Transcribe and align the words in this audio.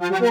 اینجا 0.00 0.26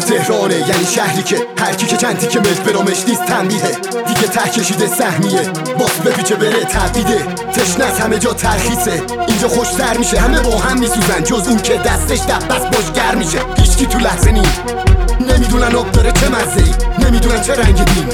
تهرانه 0.00 0.54
یعنی 0.54 0.86
شهری 0.86 1.22
که 1.22 1.36
هر 1.58 1.72
کی 1.72 1.86
که 1.86 1.96
چند 1.96 2.28
که 2.28 2.40
ملک 2.40 2.60
برامش 2.60 3.04
نیست 3.08 3.24
تنبیهه. 3.24 3.74
دیگه 4.06 4.28
ته 4.28 4.50
کشیده 4.50 4.86
سهمیه. 4.86 5.50
باس 5.78 5.98
بپیچه 5.98 6.34
بره 6.34 6.64
تبیده 6.64 7.18
تشنت 7.52 8.00
همه 8.00 8.18
جا 8.18 8.32
ترخیصه. 8.32 9.02
اینجا 9.28 9.48
خوشتر 9.48 9.98
میشه. 9.98 10.20
همه 10.20 10.40
با 10.40 10.58
هم 10.58 10.78
میسوزن. 10.78 11.22
جز 11.22 11.48
اون 11.48 11.58
که 11.58 11.76
دستش 11.76 12.20
دبست 12.20 12.70
باشگر 12.70 13.14
میشه. 13.14 13.38
هیچکی 13.56 13.86
تو 13.86 13.98
لحظه 13.98 14.30
نیم 14.30 14.48
نمی‌دونن 15.20 15.74
آب 15.74 15.90
چه 17.46 17.54
رنگ 17.54 17.84
دین 17.84 18.06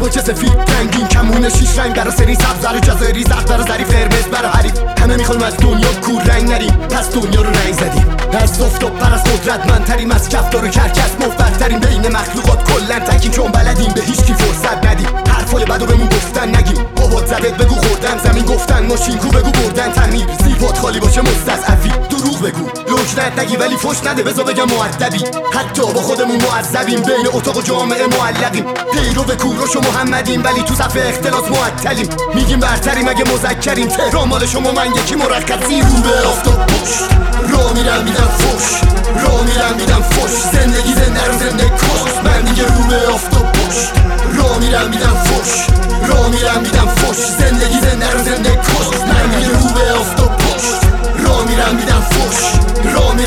با 0.00 0.08
چه 0.08 0.20
سفید 0.20 0.52
رنگین؟ 0.52 1.08
کمونه 1.08 1.48
شیش 1.48 1.78
رنگ 1.78 1.94
برا 1.94 2.10
سری 2.10 2.34
سبز 2.34 2.64
رو 2.64 2.80
جزایری 2.80 3.22
زرد 3.22 3.46
برا 3.48 3.62
ظریف 3.62 3.90
قرمز 3.90 4.24
برا 4.24 4.48
حریف 4.48 4.72
همه 4.98 5.16
می‌خوان 5.16 5.42
از 5.42 5.56
دنیا 5.56 5.88
کور 6.02 6.22
رنگ 6.22 6.50
نریم 6.50 6.70
پس 6.70 7.10
دنیا 7.10 7.42
رو 7.42 7.50
رنگ 7.50 7.72
زدیم. 7.72 8.16
از 8.42 8.60
و 8.60 8.88
پر 8.88 9.14
از 9.14 9.24
قدرت 9.24 9.84
تریم 9.84 10.10
از 10.10 10.28
کفتار 10.28 10.64
و 10.64 10.68
کرکس 10.68 11.10
مفترترین 11.20 11.78
بین 11.78 12.16
مخلوقات 12.16 12.64
کلن 12.64 12.98
تکیم 12.98 13.30
چون 13.30 13.52
بلدیم 13.52 13.92
به 13.92 14.00
هیچ 14.00 14.20
کی 14.24 14.34
فرصت 14.34 14.86
ندیم. 14.86 15.08
حرفای 15.28 15.64
بدو 15.64 15.86
بهمون 15.86 16.08
گفتن 16.08 16.48
نگیم. 16.48 16.84
بابات 16.96 17.26
زدت 17.26 17.56
بگو 17.56 17.74
خوردن 17.74 18.18
زمین 18.18 18.44
گفتن 18.44 18.86
ماشین 18.86 19.18
کو 19.18 19.28
بگو 19.28 19.50
بردن 19.50 19.92
تعمیر. 19.92 20.26
زیبات 20.44 20.78
خالی 20.78 21.00
باشه 21.00 21.20
مستضعفی. 21.20 21.92
دروغ 22.10 22.42
بگو. 22.42 22.83
لوک 23.04 23.38
نگی 23.38 23.56
ولی 23.56 23.76
فش 23.76 24.06
نده 24.06 24.22
بزا 24.22 24.42
بگم 24.42 24.64
مؤدبی 24.64 25.18
حتی 25.52 25.82
با 25.82 26.02
خودمون 26.02 26.42
معذبیم 26.42 27.02
بین 27.02 27.28
اتاق 27.32 27.56
و 27.56 27.62
جامعه 27.62 28.06
معلقیم. 28.06 28.64
پیرو 28.92 29.22
به 29.24 29.36
کوروش 29.36 29.76
و 29.76 29.80
محمدیم 29.80 30.44
ولی 30.44 30.62
تو 30.62 30.74
صف 30.74 30.96
اختلاس 30.96 31.50
معطلیم. 31.50 32.08
میگیم 32.34 32.60
برتریم 32.60 33.08
اگه 33.08 33.24
مذکریم. 33.32 33.88
تهران 33.88 34.28
مال 34.28 34.46
شما 34.46 34.72
من 34.72 34.86
یکی 34.86 35.14
مرخصی 35.14 35.80
رو 35.80 36.02
به 36.02 36.28
آفتاب 36.28 36.66
پشت 36.66 37.04
را 37.48 37.72
میرم 37.72 38.04
میدم 38.04 38.28
فش 38.38 38.80
را 39.24 39.42
میرم 39.42 39.74
میدم 39.76 40.02
فش 40.02 40.58
زندگی 40.58 40.92
زنده 40.92 41.24
رو 41.24 41.38
زنده 41.38 41.64
کش 41.64 42.24
من 42.24 42.40
دیگه 42.42 42.62
رو 42.62 42.84
به 42.88 43.12
آفتاب 43.12 43.52
پشت. 43.52 43.92
را 44.36 44.58
میرم 44.58 44.88
میدم 44.90 45.23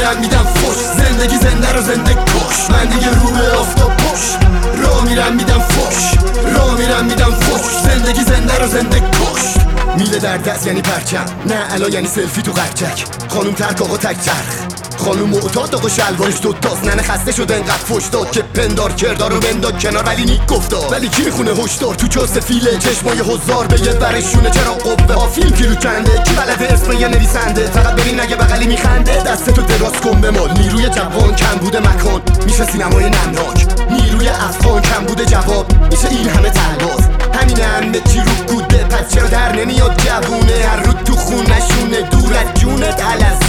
میرم 0.08 0.20
میدم 0.22 0.44
فش 0.44 1.04
زندگی 1.04 1.38
زنده 1.38 1.74
رو 1.74 1.82
زنده 1.82 2.14
کش. 2.14 2.70
من 2.70 2.86
دیگه 2.86 3.10
رو 3.10 3.32
به 3.32 3.58
آفتاب 3.58 3.98
پشت. 3.98 4.38
را 4.84 5.02
میرم 5.02 5.36
میدم 5.36 5.60
فش 5.60 6.18
را 6.56 6.72
میرم 6.76 7.06
میدم 7.06 7.32
فش 7.32 7.90
زندگی 7.90 8.24
زنده 8.24 8.60
رو 8.60 8.68
زنده 8.68 9.00
کش. 9.00 9.56
میله 9.98 10.20
در 10.20 10.38
دست 10.38 10.68
یعنی 10.68 10.82
پرچم. 10.82 11.26
نه 11.46 11.74
الا 11.74 11.90
یعنی 11.90 12.08
سلفی 12.08 12.42
تو 12.42 12.52
قرچک. 12.52 13.06
خانوم 13.30 13.54
ترک 13.54 13.82
آقا 13.82 13.98
تک 13.98 14.18
ترخ. 14.18 14.77
خانوم 14.98 15.30
معتاد 15.30 15.76
آقا 15.76 15.90
شلوارش 15.90 16.42
دوتاست 16.42 16.84
ننه 16.84 17.02
خسته 17.02 17.32
شد 17.32 17.52
انقدر 17.52 17.74
فش 17.74 18.06
داد 18.12 18.32
که 18.32 18.42
پندار 18.42 18.94
کردار 18.94 19.32
رو 19.32 19.40
بنداد 19.40 19.80
کنار. 19.80 20.04
ولی 20.04 20.26
نیک 20.26 20.46
گفتا. 20.46 20.90
ولی 20.90 21.10
کی 21.10 21.24
می‌خونه 21.24 21.52
هشدار؟ 21.52 21.96
تو 21.96 22.08
چاست 22.08 22.40
فیله 22.40 22.78
چشمای 22.78 23.20
هزار 23.20 23.68
به 23.68 23.82
یه 23.82 23.94
برشونه؟ 23.94 24.50
چرا 24.50 24.74
قبه 24.74 25.14
ها 25.14 25.28
فیلم 25.28 25.52
کیلو 25.52 25.76
کنده؟ 25.76 26.24
کی 26.24 26.34
بلده 26.34 26.74
اسم 26.74 26.92
یه 26.92 27.08
نویسنده؟ 27.08 27.62
فقط 27.62 27.96
ببین 27.96 28.20
نگه 28.20 28.36
بغلی 28.36 28.68
میخنده. 28.68 29.24
دستتو 29.24 29.62
دراز 29.62 29.94
کن 29.94 30.22
به 30.22 30.32
مال. 30.32 30.52
نیروی 30.52 30.90
جوان 30.90 31.36
کم 31.36 31.56
بوده 31.56 31.80
مکان. 31.80 32.22
میشه 32.46 32.66
سینمای 32.66 33.10
نمناک. 33.10 33.68
نیروی 33.90 34.28
افغان 34.28 34.82
کم 34.82 35.06
بوده 35.06 35.26
جواب. 35.26 35.66
میشه 35.92 36.08
این 36.08 36.30
همه 36.30 36.50
تلباز 36.50 37.10
همین 37.34 37.60
همه 37.60 38.00
چی 38.00 38.20
رو 38.20 38.32
گوده 38.48 38.84
پس 38.84 39.14
چرا 39.14 39.28
در 39.28 39.56
نمیاد 39.56 40.02
جوونه؟ 40.06 40.66
هر 40.68 40.84
رو 40.84 40.94
تو 40.94 41.16
خونشونه 41.16 42.02
دور 42.02 42.34
از 42.34 42.62
جونت 42.62 43.02
از 43.02 43.40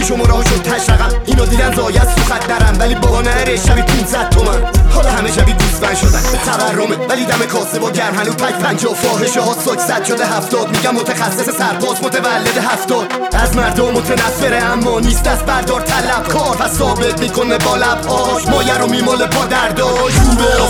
وقتی 0.00 0.14
شما 0.14 0.24
راه 0.24 0.44
شد 0.44 0.62
تش 0.62 0.90
رقم. 0.90 1.08
اینو 1.26 1.46
دیدن 1.46 1.74
زایت 1.74 2.08
سوخت 2.16 2.48
درم 2.48 2.76
ولی 2.78 2.94
بابا 2.94 3.20
نره 3.20 3.56
شبی 3.56 3.82
500 3.82 4.30
تومن. 4.30 4.62
حالا 4.94 5.10
همه 5.10 5.32
شبی 5.32 5.52
دوست 5.52 5.94
شدن. 5.94 6.20
تورمه. 6.44 6.96
ولی 7.08 7.24
دم 7.24 7.38
کاسه 7.38 7.78
با 7.78 7.90
گرم 7.90 8.14
هنو 8.14 8.32
پک 8.32 8.54
پنجا 8.54 8.94
فاحشه 8.94 9.40
ها 9.40 9.56
ساک 9.64 10.04
شده 10.08 10.26
هفتاد. 10.26 10.76
میگم 10.76 10.94
متخصص 10.94 11.50
سرباز 11.58 12.04
متولد 12.04 12.58
هفتاد. 12.58 13.06
از 13.32 13.56
مردم 13.56 13.90
متنفره 13.90 14.62
اما 14.62 15.00
نیست 15.00 15.26
از 15.26 15.38
بردار 15.46 15.80
طلب. 15.80 16.28
کار 16.28 16.56
پس 16.56 16.78
ثابت 16.78 17.20
می‌کنه 17.20 17.58
با 17.58 17.76
لب 17.76 18.08
آش. 18.08 18.48
مایه 18.48 18.78
رو 18.78 18.86
میماله 18.86 19.26
پا 19.26 19.44
درداش 19.44 20.14
رو 20.14 20.34
به 20.34 20.62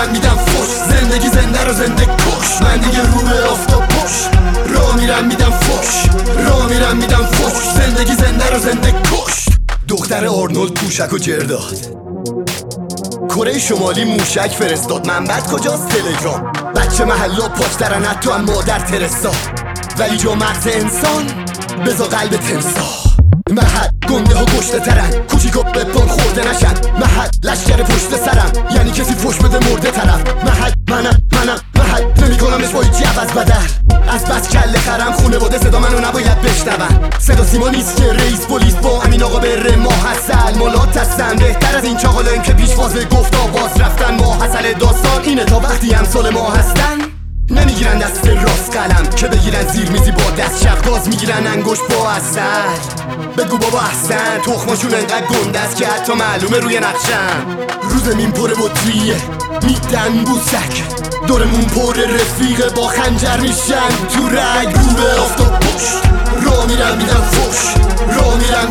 میرم 0.00 0.12
میدم 0.12 0.36
فش 0.36 0.94
زندگی 0.94 1.28
زنده 1.28 1.64
رو 1.64 1.72
زنده 1.72 2.04
کش. 2.04 2.62
من 2.62 2.76
دیگه 2.76 3.02
رو 3.02 3.20
به 3.22 3.48
آفتاب 3.48 3.88
پشت. 3.88 4.30
را 4.74 4.92
میرم 4.92 5.26
میدم 5.26 5.50
فش 5.50 6.08
را 6.48 6.66
میرم 6.66 6.96
میدم 6.96 7.26
فش 7.26 7.80
زندگی 7.80 8.14
زنده 8.14 8.50
رو 8.50 8.58
زنده 8.58 8.92
کش. 8.92 9.44
دختر 9.88 10.26
آرنولد 10.26 10.72
پوشک 10.72 11.12
و 11.12 11.18
جرداد. 11.18 11.76
کره 13.28 13.58
شمالی 13.58 14.04
موشک 14.04 14.50
فرستاد. 14.58 15.06
منبت 15.06 15.46
کجاست؟ 15.52 15.88
تلگرام. 15.88 16.52
بچه 16.76 17.04
محلا 17.04 17.48
پاش 17.48 17.72
درن 17.78 18.04
حتی 18.04 18.30
هم 18.30 18.44
مادر 18.44 18.78
ترسا. 18.78 19.32
ولی 19.98 20.16
جا 20.16 20.34
مغز 20.34 20.66
انسان 20.66 21.26
بزا 21.86 22.04
قلب 22.04 22.36
تمسا. 22.36 23.19
گنده 24.10 24.34
ها 24.34 24.44
گشته 24.44 24.80
ترن. 24.80 25.10
به 25.74 25.84
پان 25.84 26.08
خورده 26.08 26.50
نشن. 26.50 26.74
محد 27.00 27.34
لشکر 27.42 27.82
پشت 27.82 28.16
سرم. 28.24 28.52
یعنی 28.76 28.90
کسی 28.90 29.14
پشت 29.14 29.42
بده 29.42 29.70
مرده 29.70 29.90
طرف. 29.90 30.20
محد 30.44 30.74
منم 30.90 31.22
منم 31.32 31.58
محد 31.74 32.24
نمی‌کنم 32.24 32.72
با 32.72 32.80
هیچی 32.80 33.04
عوض 33.04 33.30
بدل 33.32 33.54
از 34.08 34.24
بس 34.24 34.48
کله 34.48 34.78
خرم. 34.78 35.12
خونه 35.12 35.38
بوده 35.38 35.58
صدا 35.58 35.78
منو 35.78 36.08
نباید 36.08 36.40
بشنون. 36.42 37.10
صدا 37.18 37.44
سیما 37.44 37.68
نیست 37.68 37.96
که 37.96 38.12
رئیس 38.12 38.40
پلیس 38.40 38.74
با 38.74 39.02
امین 39.02 39.22
آقا 39.22 39.38
بره. 39.38 39.76
ما 39.76 39.92
حسل 39.92 40.58
مالات 40.58 40.96
هستن. 40.96 41.36
بهتر 41.36 41.76
از 41.76 41.84
این 41.84 41.96
چاقالایم 41.96 42.42
که 42.42 42.52
پیش 42.52 42.70
فاز 42.70 42.96
گفت 42.96 43.34
آواز 43.36 43.80
رفتن. 43.80 44.14
ما 44.14 44.34
حسل 44.44 44.72
داستان. 44.72 45.22
اینه 45.22 45.44
تا 45.44 45.60
وقتی 45.60 45.96
سال 46.12 46.30
ما 46.30 46.50
هستن. 46.50 47.09
نمی‌گیرن 47.50 47.98
دست 47.98 48.26
راست 48.26 48.76
قلم. 48.76 49.06
که 49.16 49.26
بگیرن 49.26 49.66
زیر 49.66 49.90
میزی 49.90 50.10
با 50.10 50.30
دست 50.30 50.62
شب. 50.62 50.82
باز 50.82 51.08
می‌گیرن 51.08 51.46
انگوش 51.46 51.78
با 51.78 52.10
اثر. 52.10 52.78
بگو 53.38 53.56
بابا 53.56 53.80
احسن. 53.80 54.40
تخماشون 54.46 54.94
انقدر 54.94 55.26
گنده 55.26 55.60
است 55.60 55.76
که 55.76 55.86
حتی 55.86 56.12
معلومه 56.12 56.58
روی 56.58 56.80
نقشم. 56.80 57.46
روز 57.82 58.16
مین 58.16 58.30
پر 58.30 58.50
بطریه 58.54 59.16
میدن 59.62 60.24
بوسک 60.24 60.82
دورمون 61.26 61.64
پر 61.64 61.94
رفیقه. 61.96 62.70
با 62.70 62.88
خنجر 62.88 63.40
میشن 63.40 63.88
تو 64.14 64.28
رگ. 64.28 64.74
رو 64.74 65.02
به 65.02 65.20
آفتاب 65.20 65.60
پشت. 65.60 66.02
را 66.44 66.66
میرم 66.66 66.96
میدم 66.96 67.22
فش 67.30 67.74
را 68.16 68.36
میرم 68.36 68.69